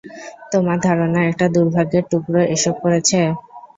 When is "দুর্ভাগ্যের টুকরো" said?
1.55-2.41